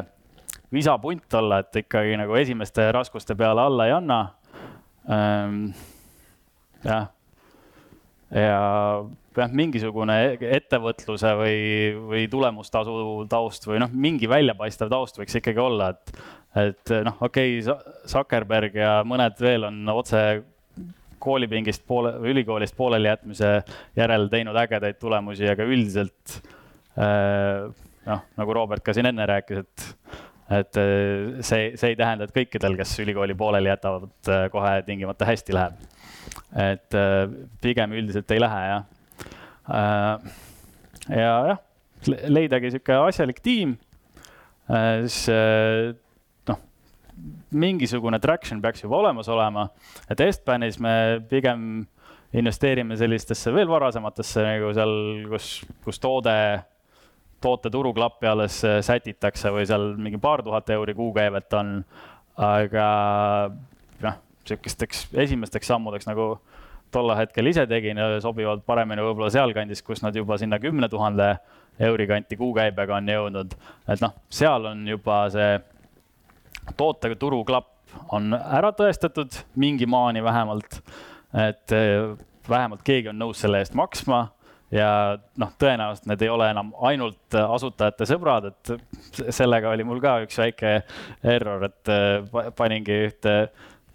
visapunt 0.75 1.35
olla, 1.39 1.61
et 1.63 1.83
ikkagi 1.85 2.17
nagu 2.19 2.35
esimeste 2.35 2.89
raskuste 2.93 3.37
peale 3.39 3.63
alla 3.63 3.87
ei 3.87 3.95
anna 3.95 4.19
ähm, 5.11 5.69
jah, 6.85 7.07
ja 8.35 8.59
jah, 9.41 9.53
mingisugune 9.57 10.17
ettevõtluse 10.57 11.33
või, 11.39 11.61
või 12.11 12.25
tulemustasu 12.31 12.97
taust 13.31 13.67
või 13.69 13.81
noh, 13.83 13.93
mingi 13.93 14.29
väljapaistev 14.31 14.91
taust 14.93 15.21
võiks 15.21 15.39
ikkagi 15.41 15.63
olla, 15.63 15.91
et, 15.95 16.21
et 16.63 16.95
noh, 17.07 17.19
okei 17.27 17.59
okay,, 17.61 17.97
Zuckerberg 18.11 18.79
ja 18.81 18.99
mõned 19.07 19.41
veel 19.43 19.69
on 19.69 19.83
otse 19.95 20.23
koolipingist 21.23 21.83
poole, 21.89 22.13
ülikoolist 22.31 22.77
pooleli 22.77 23.09
jätmise 23.11 23.51
järel 23.97 24.29
teinud 24.33 24.57
ägedaid 24.61 25.01
tulemusi, 25.01 25.49
aga 25.51 25.67
üldiselt 25.67 26.39
äh, 27.01 27.67
noh, 28.07 28.25
nagu 28.39 28.57
Robert 28.57 28.85
ka 28.87 28.95
siin 28.97 29.11
enne 29.13 29.29
rääkis, 29.33 29.65
et 29.67 29.93
et 30.47 30.77
see, 31.43 31.73
see 31.75 31.89
ei 31.91 31.97
tähenda, 31.99 32.29
et 32.29 32.31
kõikidel, 32.31 32.77
kes 32.79 32.93
ülikooli 33.03 33.35
pooleli 33.35 33.67
jätavad, 33.67 34.29
kohe 34.53 34.75
tingimata 34.87 35.27
hästi 35.27 35.57
läheb 35.57 35.81
et 36.57 36.97
äh, 36.97 37.25
pigem 37.63 37.95
üldiselt 37.97 38.31
ei 38.35 38.43
lähe 38.43 38.63
jah. 38.71 38.85
Äh, 39.67 40.31
ja 41.11 41.33
jah, 41.51 41.59
leidagi 42.31 42.71
sihuke 42.75 42.99
asjalik 43.09 43.41
tiim, 43.43 43.75
äh, 44.71 45.03
siis 45.07 45.27
noh, 46.47 46.61
mingisugune 47.51 48.21
traction 48.23 48.63
peaks 48.63 48.85
juba 48.85 49.01
olemas 49.01 49.31
olema, 49.33 49.69
et 50.11 50.23
Estbanis 50.23 50.79
me 50.83 50.95
pigem 51.31 51.85
investeerime 52.37 52.97
sellistesse 52.99 53.53
veel 53.55 53.69
varasematesse 53.71 54.43
nagu 54.45 54.73
seal, 54.77 54.95
kus, 55.31 55.51
kus 55.87 56.01
toode, 56.03 56.35
toote 57.43 57.71
turuklappi 57.73 58.29
alles 58.29 58.59
sätitakse 58.87 59.53
või 59.55 59.67
seal 59.69 59.95
mingi 60.01 60.21
paar 60.21 60.43
tuhat 60.47 60.71
euri 60.75 60.95
kuukäivet 60.99 61.59
on. 61.59 61.79
aga 62.37 62.87
noh, 64.03 64.17
sihukesteks 64.45 65.07
esimesteks 65.25 65.71
sammudeks 65.73 66.09
nagu 66.11 66.35
tollel 66.95 67.19
hetkel 67.19 67.47
ise 67.51 67.67
tegin, 67.67 67.99
sobivad 68.23 68.63
paremini 68.67 69.05
võib-olla 69.05 69.31
sealkandis, 69.35 69.83
kus 69.83 70.03
nad 70.05 70.17
juba 70.17 70.39
sinna 70.39 70.59
kümne 70.63 70.89
tuhande 70.89 71.35
euri 71.81 72.07
kanti 72.09 72.37
kuukäibega 72.37 72.97
on 72.97 73.09
jõudnud. 73.09 73.57
et 73.89 74.01
noh, 74.01 74.15
seal 74.31 74.65
on 74.73 74.87
juba 74.89 75.27
see 75.31 75.57
tootega 76.77 77.19
turuklapp 77.21 77.73
on 78.13 78.33
ära 78.35 78.73
tõestatud 78.77 79.43
mingi 79.57 79.87
maani 79.87 80.23
vähemalt. 80.25 80.81
et 81.35 81.73
eh, 81.73 82.17
vähemalt 82.49 82.83
keegi 82.87 83.11
on 83.11 83.19
nõus 83.19 83.41
selle 83.43 83.59
eest 83.61 83.75
maksma 83.75 84.29
ja 84.71 85.19
noh, 85.39 85.53
tõenäoliselt 85.59 86.09
need 86.11 86.23
ei 86.23 86.31
ole 86.33 86.49
enam 86.51 86.73
ainult 86.89 87.37
asutajate 87.39 88.07
sõbrad, 88.09 88.51
et 88.51 89.31
sellega 89.35 89.71
oli 89.71 89.85
mul 89.87 90.01
ka 90.03 90.19
üks 90.25 90.39
väike 90.41 90.73
error, 91.23 91.69
et 91.69 91.93
eh, 91.93 92.51
paningi 92.57 93.01
ühte 93.09 93.37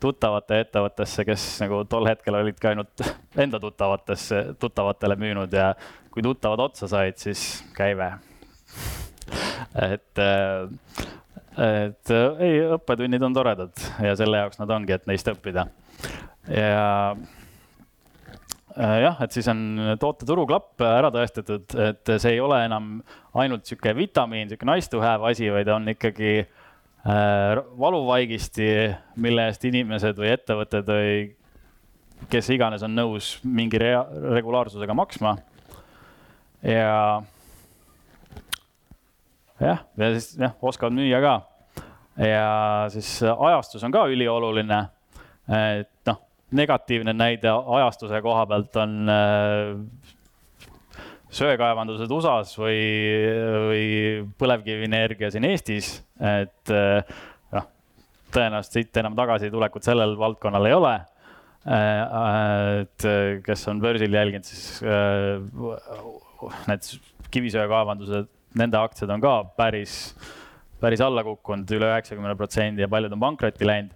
tuttavate 0.02 0.62
ettevõttesse, 0.66 1.26
kes 1.28 1.46
nagu 1.64 1.84
tol 1.90 2.08
hetkel 2.10 2.38
olidki 2.40 2.72
ainult 2.72 3.04
enda 3.44 3.60
tuttavatesse, 3.62 4.44
tuttavatele 4.62 5.18
müünud 5.20 5.54
ja 5.56 5.74
kui 6.12 6.24
tuttavad 6.26 6.66
otsa 6.68 6.90
said, 6.92 7.20
siis 7.22 7.64
käive. 7.78 8.12
et, 9.80 10.24
et 11.68 12.16
ei, 12.40 12.58
õppetunnid 12.78 13.24
on 13.28 13.38
toredad 13.38 13.86
ja 14.04 14.16
selle 14.20 14.42
jaoks 14.44 14.60
nad 14.60 14.74
ongi, 14.76 14.98
et 14.98 15.08
neist 15.10 15.30
õppida. 15.32 15.68
ja 16.50 16.88
jah, 18.76 19.20
et 19.24 19.36
siis 19.36 19.48
on 19.52 19.96
toote 20.00 20.26
turuklapp 20.28 20.82
ära 20.86 21.12
tõestatud, 21.14 21.76
et 21.76 22.14
see 22.18 22.36
ei 22.36 22.42
ole 22.44 22.64
enam 22.66 22.94
ainult 23.38 23.68
sihuke 23.68 23.94
vitamiin, 23.96 24.50
sihuke 24.50 24.68
nice 24.68 24.90
to 24.92 25.02
have 25.04 25.28
asi, 25.28 25.50
vaid 25.52 25.70
on 25.72 25.92
ikkagi 25.92 26.42
valuvaigisti, 27.06 28.66
mille 29.22 29.48
eest 29.50 29.64
inimesed 29.66 30.18
või 30.18 30.34
ettevõtted 30.36 30.90
või 30.92 31.14
kes 32.30 32.50
iganes 32.54 32.84
on 32.86 32.94
nõus 32.94 33.34
mingi 33.44 33.80
rea-, 33.82 34.06
regulaarsusega 34.36 34.94
maksma. 34.94 35.36
ja 36.62 37.22
jah, 39.60 39.82
ja 39.98 40.12
siis 40.14 40.36
jah, 40.38 40.54
oskavad 40.62 40.94
müüa 40.94 41.22
ka. 41.24 41.36
ja 42.22 42.46
siis 42.94 43.16
ajastus 43.24 43.84
on 43.84 43.92
ka 43.92 44.06
ülioluline. 44.12 44.84
et 45.50 45.90
noh, 46.06 46.22
negatiivne 46.52 47.14
näide 47.14 47.50
ajastuse 47.50 48.22
koha 48.22 48.46
pealt 48.46 48.76
on 48.76 49.10
äh, 49.10 50.14
söekaevandused 51.32 52.12
USA-s 52.12 52.58
või, 52.60 52.80
või 53.70 53.86
põlevkivienergia 54.40 55.32
siin 55.32 55.48
Eestis, 55.48 55.94
et 56.20 56.74
noh, 57.56 57.70
tõenäoliselt 58.36 58.76
siit 58.76 59.00
enam 59.00 59.16
tagasitulekut 59.16 59.88
sellel 59.88 60.18
valdkonnal 60.20 60.68
ei 60.68 60.76
ole 60.76 60.96
Äh, 61.62 62.82
et 62.82 63.06
äh, 63.06 63.40
kes 63.46 63.68
on 63.70 63.82
börsil 63.84 64.14
jälginud, 64.18 64.48
siis 64.48 64.80
need 66.66 66.88
kivisöekaevandused, 67.32 68.32
nende 68.58 68.80
aktsiad 68.80 69.12
on 69.14 69.22
ka 69.22 69.36
päris, 69.58 70.16
päris 70.82 71.04
alla 71.06 71.22
kukkunud 71.24 71.70
üle 71.78 71.92
üheksakümne 71.92 72.34
protsendi 72.40 72.82
ja 72.82 72.90
paljud 72.90 73.14
on 73.14 73.22
pankrotti 73.22 73.68
läinud. 73.70 73.94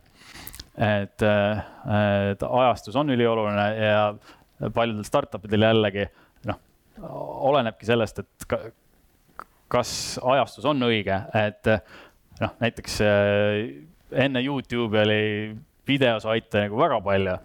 et, 0.76 1.24
et 1.24 2.42
ajastus 2.44 2.96
on 3.00 3.10
ülioluline 3.10 3.66
ja 3.80 4.70
paljudel 4.76 5.08
startup 5.08 5.46
idel 5.48 5.66
jällegi 5.66 6.06
olenebki 7.02 7.88
sellest, 7.88 8.20
et 8.24 8.48
ka, 8.50 8.60
kas 9.72 9.92
ajastus 10.24 10.66
on 10.70 10.88
õige, 10.88 11.18
et 11.36 11.72
noh, 12.42 12.58
näiteks 12.62 13.00
enne 14.16 14.44
Youtube'i 14.46 15.02
oli 15.02 15.24
videosaite 15.88 16.66
nagu 16.66 16.80
väga 16.80 17.02
palju, 17.06 17.36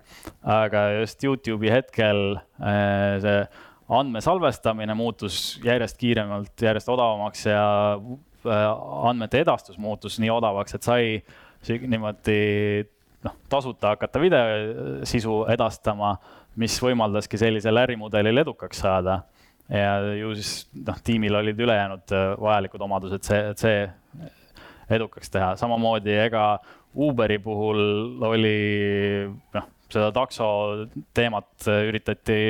aga 0.54 0.84
just 1.00 1.24
Youtube'i 1.24 1.72
hetkel 1.72 2.38
äh, 2.60 3.18
see 3.22 3.42
andmesalvestamine 3.90 4.94
muutus 4.94 5.58
järjest 5.64 5.98
kiiremalt, 6.00 6.54
järjest 6.62 6.88
odavamaks 6.92 7.46
ja 7.48 7.64
äh, 7.96 8.64
andmete 9.10 9.42
edastus 9.44 9.78
muutus 9.78 10.20
nii 10.22 10.30
odavaks, 10.32 10.76
et 10.76 10.86
sai 10.86 11.80
niimoodi 11.90 12.38
noh, 13.26 13.36
tasuta 13.52 13.94
hakata 13.94 14.22
videosisu 14.22 15.42
edastama, 15.52 16.14
mis 16.60 16.78
võimaldaski 16.82 17.38
sellisel 17.40 17.78
ärimudelil 17.82 18.42
edukaks 18.42 18.80
saada. 18.86 19.20
Ja 19.70 19.94
ju 20.18 20.34
siis 20.38 20.68
noh, 20.86 20.98
tiimil 21.04 21.38
olid 21.40 21.60
ülejäänud 21.60 22.14
äh, 22.16 22.34
vajalikud 22.40 22.84
omadused, 22.86 23.24
see, 23.26 23.40
et 23.52 23.62
see 23.62 23.80
edukaks 24.90 25.30
teha, 25.30 25.54
samamoodi 25.60 26.16
ega 26.26 26.44
Uberi 27.00 27.38
puhul 27.38 27.80
oli 28.26 28.56
noh, 29.54 29.66
seda 29.90 30.10
takso 30.14 30.48
teemat 31.14 31.68
üritati 31.86 32.40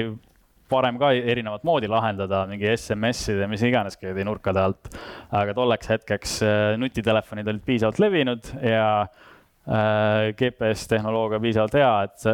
varem 0.70 1.00
ka 1.00 1.10
erinevat 1.12 1.64
moodi 1.66 1.90
lahendada, 1.90 2.44
mingi 2.48 2.70
SMS-ide, 2.72 3.48
mis 3.50 3.64
iganes 3.66 3.98
käidi 4.00 4.24
nurkade 4.24 4.62
alt. 4.62 4.92
aga 5.34 5.54
tolleks 5.56 5.90
hetkeks 5.92 6.38
äh, 6.46 6.60
nutitelefonid 6.80 7.48
olid 7.52 7.66
piisavalt 7.66 8.00
levinud 8.02 8.54
ja 8.64 8.86
äh, 9.02 9.29
GPS-tehnoloogia 9.70 11.38
piisavalt 11.38 11.74
hea, 11.78 11.90
et 12.08 12.24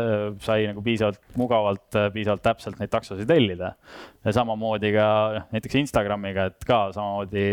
sai 0.40 0.62
nagu 0.70 0.80
piisavalt 0.84 1.20
mugavalt, 1.36 1.88
äh, 1.98 2.08
piisavalt 2.14 2.40
täpselt 2.44 2.78
neid 2.80 2.88
taksosid 2.92 3.28
tellida. 3.28 3.74
ja 4.24 4.32
samamoodi 4.32 4.92
ka 4.94 5.08
noh, 5.34 5.48
näiteks 5.52 5.76
Instagramiga, 5.82 6.46
et 6.48 6.64
ka 6.64 6.86
samamoodi 6.96 7.50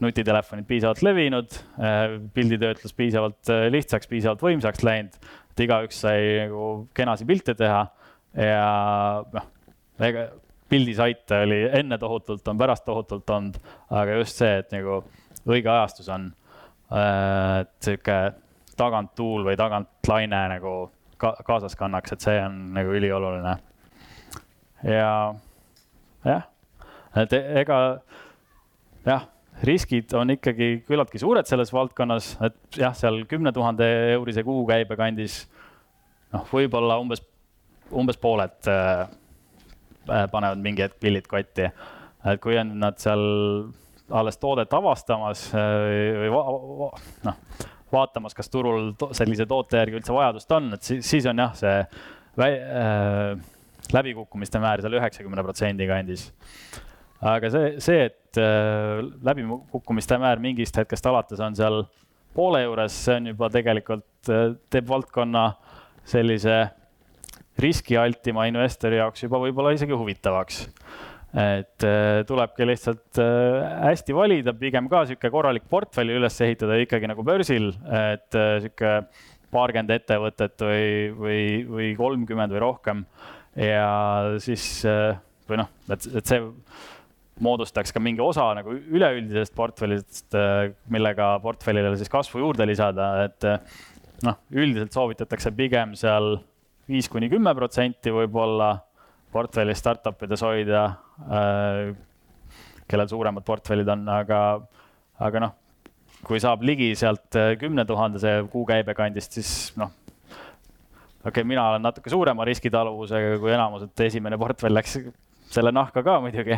nutitelefonid 0.00 0.66
piisavalt 0.68 1.02
levinud, 1.02 1.58
äh, 1.82 2.16
pilditöötlus 2.34 2.94
piisavalt 2.94 3.50
äh, 3.50 3.66
lihtsaks, 3.74 4.06
piisavalt 4.06 4.42
võimsaks 4.42 4.84
läinud, 4.86 5.18
et 5.52 5.64
igaüks 5.66 6.02
sai 6.06 6.20
nagu 6.44 6.68
kenasi 6.94 7.26
pilte 7.26 7.54
teha 7.58 7.84
ja 8.38 8.68
noh, 9.34 9.48
ega 9.98 10.28
pildisaite 10.68 11.42
oli 11.46 11.62
enne 11.80 11.98
tohutult, 11.98 12.46
on 12.48 12.58
pärast 12.60 12.84
tohutult 12.86 13.30
olnud, 13.34 13.56
aga 13.90 14.18
just 14.20 14.38
see, 14.38 14.58
et 14.60 14.70
nagu 14.76 15.00
õige 15.48 15.72
ajastus 15.72 16.10
on, 16.12 16.28
äh, 16.92 17.64
et 17.64 17.74
sihuke 17.82 18.20
taganttuul 18.78 19.46
või 19.48 19.56
tagantlaine 19.58 20.44
nagu 20.54 20.74
ka 21.18 21.34
kaasas 21.46 21.74
kannaks, 21.78 22.14
et 22.14 22.24
see 22.24 22.38
on 22.44 22.60
nagu 22.76 22.94
ülioluline. 22.94 23.56
ja 24.86 25.10
jah, 26.24 26.46
et 27.18 27.34
ega 27.34 27.78
jah 29.06 29.26
riskid 29.62 30.12
on 30.14 30.30
ikkagi 30.30 30.82
küllaltki 30.86 31.18
suured 31.18 31.48
selles 31.48 31.72
valdkonnas, 31.74 32.34
et 32.46 32.78
jah, 32.78 32.94
seal 32.94 33.24
kümne 33.30 33.52
tuhande 33.52 33.86
eurise 34.14 34.44
kuukäibe 34.46 34.96
kandis 34.98 35.40
noh, 36.34 36.44
võib-olla 36.52 36.98
umbes, 37.02 37.22
umbes 37.90 38.20
pooled 38.22 38.70
äh, 38.70 39.08
panevad 40.06 40.62
mingi 40.62 40.84
hetk 40.86 41.00
pillid 41.02 41.26
kotti. 41.30 41.68
et 42.24 42.40
kui 42.42 42.58
on 42.60 42.76
nad 42.80 42.98
seal 43.02 43.24
alles 44.08 44.38
toodet 44.40 44.72
avastamas 44.72 45.48
äh, 45.54 46.22
või 46.22 46.30
va 46.32 46.92
noh, 47.26 47.42
vaatamas, 47.92 48.34
kas 48.36 48.50
turul 48.52 48.92
to 48.98 49.10
sellise 49.16 49.46
toote 49.48 49.80
järgi 49.80 50.00
üldse 50.00 50.14
vajadust 50.14 50.52
on, 50.56 50.72
et 50.76 50.90
siis, 50.90 51.04
siis 51.06 51.28
on 51.30 51.44
jah, 51.44 51.54
see 51.58 51.76
äh, 52.48 53.32
läbikukkumiste 53.94 54.60
määr 54.62 54.84
seal 54.84 54.98
üheksakümne 55.00 55.44
protsendi 55.46 55.88
kandis 55.90 56.28
aga 57.20 57.50
see, 57.50 57.70
see, 57.82 58.04
et 58.10 58.38
äh, 58.40 59.00
läbikukkumiste 59.26 60.18
määr 60.22 60.42
mingist 60.42 60.76
hetkest 60.78 61.06
alates 61.10 61.40
on 61.42 61.56
seal 61.58 61.82
poole 62.36 62.62
juures, 62.62 62.94
see 63.06 63.16
on 63.18 63.32
juba 63.32 63.48
tegelikult 63.50 64.30
äh,, 64.30 64.52
teeb 64.70 64.88
valdkonna 64.90 65.50
sellise 66.08 66.60
riskialtima 67.58 68.46
investori 68.48 69.00
jaoks 69.00 69.24
juba 69.24 69.40
võib-olla 69.42 69.74
isegi 69.74 69.96
huvitavaks. 69.98 70.60
Et 71.36 71.84
äh, 71.84 72.22
tulebki 72.24 72.64
lihtsalt 72.64 73.18
äh, 73.20 73.64
hästi 73.84 74.14
valida, 74.16 74.54
pigem 74.56 74.86
ka 74.88 75.02
niisugune 75.04 75.32
korralik 75.32 75.66
portfelli 75.68 76.16
üles 76.16 76.38
ehitada 76.44 76.78
ikkagi 76.80 77.10
nagu 77.10 77.24
börsil, 77.26 77.74
et 77.92 78.38
äh, 78.38 79.02
paarkümmend 79.52 79.92
ettevõtet 79.92 80.64
või, 80.64 80.86
või, 81.16 81.42
või 81.68 81.90
kolmkümmend 81.96 82.52
või 82.56 82.62
rohkem. 82.64 83.04
Ja 83.58 84.38
siis 84.44 84.64
või 85.48 85.60
noh, 85.60 85.70
et, 85.90 86.04
et 86.20 86.28
see 86.28 86.42
moodustaks 87.42 87.94
ka 87.94 88.00
mingi 88.02 88.20
osa 88.22 88.50
nagu 88.58 88.74
üleüldisest 88.76 89.54
portfellist, 89.56 90.36
millega 90.92 91.30
portfellile 91.42 91.94
siis 91.96 92.12
kasvu 92.12 92.42
juurde 92.42 92.66
lisada, 92.68 93.08
et 93.24 93.48
noh, 94.26 94.36
üldiselt 94.52 94.94
soovitatakse 94.94 95.54
pigem 95.56 95.96
seal 95.98 96.36
viis 96.88 97.08
kuni 97.10 97.30
kümme 97.32 97.54
protsenti 97.56 98.12
võib-olla 98.14 98.74
portfelli 99.32 99.74
startup 99.76 100.22
ides 100.24 100.42
hoida 100.44 100.84
äh,, 101.28 101.94
kellel 102.88 103.08
suuremad 103.10 103.44
portfellid 103.44 103.88
on, 103.92 104.06
aga, 104.08 104.40
aga 105.20 105.42
noh, 105.44 105.54
kui 106.26 106.40
saab 106.42 106.64
ligi 106.66 106.90
sealt 106.98 107.36
äh, 107.38 107.52
kümne 107.60 107.84
tuhandese 107.88 108.40
kuukäibe 108.52 108.94
kandist, 108.96 109.36
siis 109.36 109.52
noh, 109.80 109.92
okei 111.20 111.30
okay,, 111.30 111.46
mina 111.46 111.68
olen 111.70 111.84
natuke 111.84 112.10
suurema 112.12 112.46
riskitaluvusega 112.48 113.38
kui 113.42 113.52
enamus, 113.54 113.86
et 113.88 114.06
esimene 114.08 114.40
portfell 114.40 114.74
läks 114.74 114.98
selle 115.52 115.72
nahka 115.72 116.02
ka 116.04 116.18
muidugi, 116.24 116.56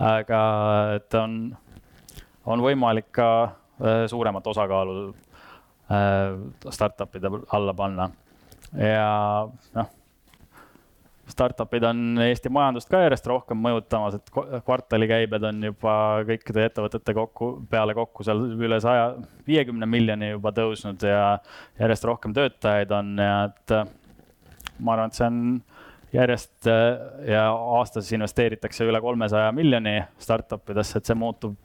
aga 0.00 0.40
et 0.98 1.20
on, 1.20 1.38
on 2.44 2.64
võimalik 2.64 3.10
ka 3.14 3.28
äh, 3.44 4.04
suuremat 4.12 4.52
osakaalu 4.54 5.12
startup'ide 6.72 7.28
alla 7.52 7.74
panna. 7.76 8.06
ja 8.72 9.44
noh, 9.76 9.90
startup'id 11.34 11.84
on 11.88 12.22
Eesti 12.24 12.52
majandust 12.54 12.88
ka 12.90 13.02
järjest 13.02 13.26
rohkem 13.30 13.58
mõjutamas, 13.60 14.16
et 14.18 14.32
kvartalikäibed 14.64 15.44
on 15.50 15.68
juba 15.70 15.96
kõikide 16.30 16.68
ettevõtete 16.68 17.14
kokku, 17.16 17.50
peale 17.70 17.96
kokku 17.98 18.26
seal 18.26 18.40
üle 18.54 18.80
saja 18.82 19.10
viiekümne 19.48 19.88
miljoni 19.90 20.32
juba 20.34 20.54
tõusnud 20.54 21.02
ja 21.04 21.36
järjest 21.80 22.08
rohkem 22.08 22.34
töötajaid 22.36 22.94
on 22.94 23.14
ja 23.18 23.36
et 23.50 23.76
ma 24.78 24.94
arvan, 24.94 25.10
et 25.10 25.18
see 25.18 25.26
on 25.28 25.40
järjest 26.14 26.68
äh, 26.70 27.28
ja 27.30 27.48
aastas 27.50 28.10
investeeritakse 28.14 28.86
üle 28.86 29.00
kolmesaja 29.02 29.50
miljoni 29.54 29.98
startup 30.22 30.70
idesse, 30.70 30.98
et 30.98 31.10
see 31.10 31.18
muutub 31.18 31.56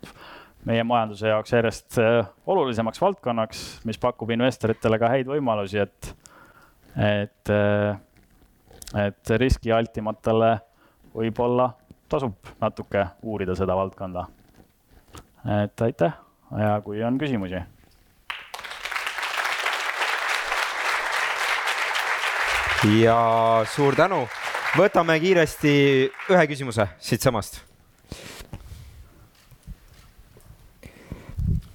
meie 0.67 0.83
majanduse 0.83 1.29
jaoks 1.29 1.53
järjest 1.53 1.99
äh, 2.01 2.27
olulisemaks 2.49 3.01
valdkonnaks, 3.01 3.63
mis 3.87 4.01
pakub 4.01 4.31
investoritele 4.35 4.99
ka 5.01 5.11
häid 5.13 5.29
võimalusi, 5.29 5.83
et, 5.85 6.13
et, 6.95 7.53
äh, 7.53 7.97
et 8.97 9.29
riskialtimatele 9.37 10.53
võib-olla 11.13 11.69
tasub 12.09 12.53
natuke 12.61 13.05
uurida 13.21 13.55
seda 13.55 13.75
valdkonda. 13.77 14.25
et 15.63 15.81
aitäh 15.81 16.13
ja 16.57 16.81
kui 16.81 17.03
on 17.03 17.17
küsimusi 17.17 17.61
ja 22.99 23.63
suur 23.67 23.95
tänu. 23.95 24.23
võtame 24.77 25.17
kiiresti 25.19 25.71
ühe 26.31 26.43
küsimuse 26.47 26.87
siitsamast. 26.99 27.61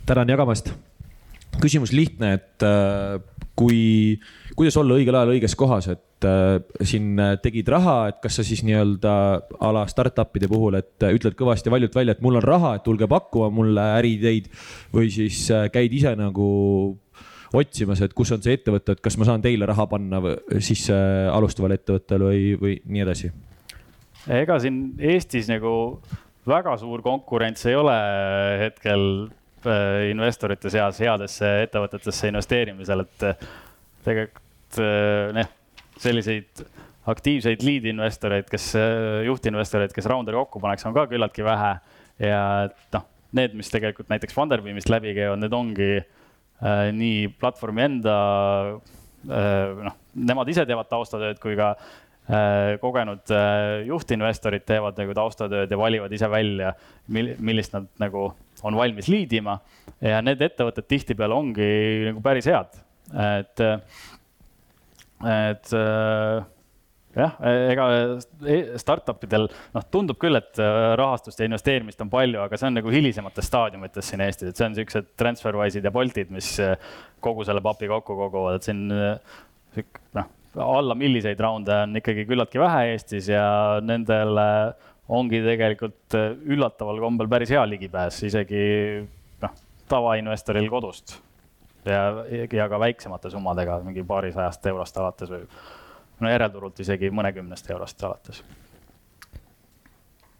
tänan 0.06 0.28
jagamast. 0.28 0.72
küsimus 1.60 1.92
lihtne, 1.92 2.32
et 2.34 2.62
äh, 2.62 3.20
kui, 3.58 4.18
kuidas 4.58 4.76
olla 4.80 4.96
õigel 4.98 5.16
ajal 5.18 5.34
õiges 5.36 5.54
kohas, 5.58 5.88
et 5.92 6.26
äh, 6.28 6.56
siin 6.82 7.20
tegid 7.42 7.68
raha, 7.70 7.96
et 8.10 8.18
kas 8.22 8.40
sa 8.40 8.46
siis 8.46 8.64
nii-öelda 8.66 9.14
a 9.60 9.70
la 9.76 9.84
startup'ide 9.90 10.50
puhul, 10.50 10.78
et 10.80 11.06
ütled 11.10 11.38
kõvasti 11.38 11.72
valjult 11.72 11.94
välja, 11.96 12.16
et 12.16 12.24
mul 12.24 12.40
on 12.40 12.44
raha, 12.44 12.74
et 12.78 12.86
tulge 12.86 13.08
pakkuma 13.10 13.52
mulle 13.54 13.86
äriideid 14.00 14.50
või 14.94 15.12
siis 15.14 15.46
käid 15.74 15.94
ise 15.94 16.16
nagu 16.18 16.48
otsimas, 17.54 18.02
et 18.02 18.14
kus 18.16 18.34
on 18.34 18.42
see 18.42 18.56
ettevõte, 18.58 18.96
et 18.96 19.02
kas 19.04 19.16
ma 19.20 19.28
saan 19.28 19.42
teile 19.44 19.66
raha 19.70 19.86
panna 19.90 20.20
või 20.22 20.62
siis 20.64 20.88
alustavale 20.90 21.78
ettevõttele 21.78 22.30
või, 22.30 22.44
või 22.58 22.76
nii 22.82 23.04
edasi? 23.06 23.30
ega 24.34 24.56
siin 24.62 24.94
Eestis 24.98 25.48
nagu 25.50 26.00
väga 26.48 26.76
suur 26.80 27.02
konkurents 27.04 27.66
ei 27.68 27.76
ole 27.76 27.96
hetkel 28.60 29.04
äh, 29.70 30.10
investorite 30.10 30.70
seas 30.72 31.00
headesse 31.02 31.50
ettevõtetesse 31.64 32.30
investeerimisel, 32.32 33.04
et 33.04 33.26
äh, 33.30 33.50
tegelikult 34.04 34.40
noh, 34.74 35.50
selliseid 36.02 36.64
aktiivseid 37.06 37.60
lead 37.62 37.84
investoreid, 37.86 38.48
kes, 38.50 38.72
juhtinvestoreid, 39.28 39.92
kes 39.94 40.08
round'i 40.10 40.34
kokku 40.34 40.58
paneks, 40.58 40.82
on 40.88 40.96
ka 40.96 41.04
küllaltki 41.12 41.44
vähe. 41.46 41.76
ja 42.18 42.40
et 42.66 42.96
noh, 42.96 43.04
need, 43.38 43.54
mis 43.54 43.70
tegelikult 43.70 44.10
näiteks 44.10 44.34
Funderbeamist 44.34 44.90
läbi 44.90 45.14
käivad, 45.14 45.38
need 45.42 45.54
ongi 45.54 45.90
äh, 46.00 46.88
nii 46.96 47.28
platvormi 47.38 47.86
enda 47.86 48.16
äh,, 49.30 49.84
noh, 49.86 50.00
nemad 50.14 50.50
ise 50.50 50.66
teevad 50.66 50.90
taustatööd 50.90 51.38
kui 51.42 51.54
ka 51.60 51.74
Äh, 51.76 52.03
kogenud 52.80 53.28
äh, 53.36 53.82
juhtinvestorid 53.84 54.64
teevad 54.64 54.96
nagu 54.96 55.12
taustatööd 55.16 55.70
ja 55.70 55.76
valivad 55.76 56.12
ise 56.16 56.30
välja, 56.32 56.72
millist 57.12 57.74
nad 57.76 57.90
nagu 58.00 58.30
on 58.64 58.76
valmis 58.78 59.10
liidima. 59.12 59.58
ja 60.00 60.22
need 60.24 60.40
ettevõtted 60.40 60.88
tihtipeale 60.88 61.36
ongi 61.36 61.68
nagu 62.08 62.22
päris 62.24 62.48
head, 62.48 62.78
et, 63.12 63.60
et 65.20 65.74
äh, 65.76 66.46
jah, 67.14 67.34
ega 67.44 67.88
e-, 68.48 68.78
startup 68.80 69.20
idel 69.28 69.44
noh, 69.74 69.84
tundub 69.92 70.16
küll, 70.22 70.40
et 70.40 70.62
rahastust 70.96 71.42
ja 71.42 71.48
investeerimist 71.50 72.00
on 72.00 72.12
palju, 72.12 72.40
aga 72.40 72.56
see 72.56 72.70
on 72.70 72.80
nagu 72.80 72.94
hilisemates 72.94 73.50
staadiumites 73.52 74.08
siin 74.08 74.24
Eestis, 74.24 74.54
et 74.54 74.62
see 74.62 74.70
on 74.70 74.78
siuksed 74.80 75.12
Transferwise'id 75.20 75.84
ja 75.84 75.92
Boltid, 75.92 76.32
mis 76.32 76.54
kogu 77.20 77.44
selle 77.44 77.60
papi 77.64 77.92
kokku 77.92 78.16
koguvad, 78.16 78.62
et 78.62 78.70
siin 78.70 78.88
noh 78.88 80.32
alla 80.62 80.94
milliseid 80.94 81.40
raunde 81.40 81.76
on 81.82 81.96
ikkagi 81.98 82.26
küllaltki 82.28 82.60
vähe 82.62 82.92
Eestis 82.92 83.28
ja 83.28 83.44
nendele 83.82 84.46
ongi 85.08 85.42
tegelikult 85.44 86.16
üllataval 86.46 87.00
kombel 87.02 87.28
päris 87.28 87.52
hea 87.52 87.62
ligipääs, 87.68 88.22
isegi 88.24 88.64
noh, 89.42 89.54
tavainvestoril 89.90 90.68
kodust. 90.72 91.18
ja, 91.84 92.24
ja 92.52 92.68
ka 92.68 92.80
väiksemate 92.80 93.30
summadega, 93.30 93.80
mingi 93.84 94.04
paarisajast 94.08 94.66
eurost 94.66 94.96
alates 94.96 95.30
või 95.30 95.42
no 96.20 96.30
järelturult 96.30 96.80
isegi 96.80 97.10
mõnekümnest 97.10 97.70
eurost 97.70 98.04
alates. 98.04 98.44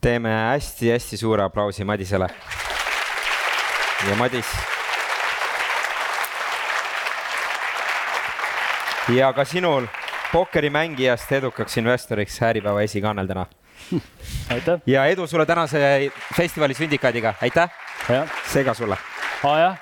teeme 0.00 0.31
hästi-hästi 0.31 1.16
suure 1.16 1.42
aplausi 1.42 1.85
Madisele. 1.85 2.29
ja 4.09 4.16
Madis 4.16 4.46
ja 9.09 9.33
ka 9.33 9.44
sinul 9.44 9.87
pokkerimängijast 10.35 11.33
edukaks 11.33 11.77
investoriks 11.79 12.40
Äripäeva 12.42 12.83
esikaanel 12.83 13.27
täna. 13.27 13.47
aitäh! 14.51 14.81
ja 14.87 15.05
edu 15.07 15.27
sulle 15.31 15.47
tänase 15.47 16.11
festivali 16.37 16.75
sündikaadiga, 16.75 17.35
aitäh! 17.42 17.70
seega 18.51 18.75
sulle! 18.75 18.97
aa 19.44 19.59
jah, 19.59 19.77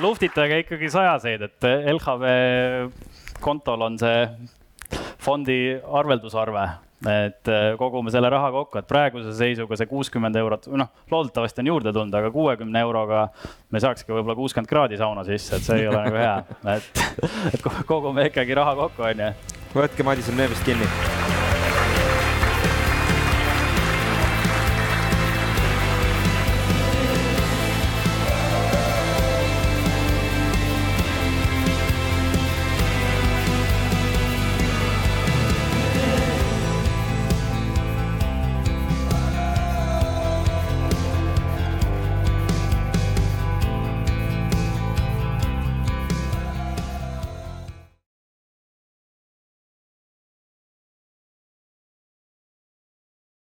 luhtitage 0.00 0.60
ikkagi 0.62 0.90
sajaseid, 0.90 1.42
et 1.42 1.66
LHV 1.96 2.30
kontol 3.40 3.82
on 3.88 3.98
see 3.98 4.20
fondi 5.18 5.58
arveldusarve 5.82 6.66
et 7.10 7.50
äh, 7.50 7.72
kogume 7.78 8.12
selle 8.14 8.30
raha 8.30 8.52
kokku, 8.54 8.78
et 8.78 8.86
praeguse 8.86 9.32
seisuga 9.34 9.74
see 9.80 9.88
kuuskümmend 9.90 10.38
eurot, 10.38 10.68
noh, 10.78 10.92
loodetavasti 11.10 11.64
on 11.64 11.72
juurde 11.72 11.90
tulnud, 11.96 12.14
aga 12.14 12.30
kuuekümne 12.30 12.84
euroga 12.86 13.24
me 13.74 13.82
saakski 13.82 14.14
võib-olla 14.14 14.38
kuuskümmend 14.38 14.70
kraadi 14.70 15.00
sauna 15.00 15.26
sisse, 15.26 15.58
et 15.58 15.66
see 15.66 15.80
ei 15.82 15.90
ole 15.90 16.04
nagu 16.04 16.22
hea, 16.22 16.36
et, 16.76 17.02
et 17.50 17.66
kogume 17.90 18.28
ikkagi 18.30 18.54
raha 18.60 18.76
kokku, 18.84 19.08
onju. 19.10 19.32
Võtke 19.74 20.04
Madisel 20.04 20.36
nööbist 20.36 20.64
kinni 20.68 20.88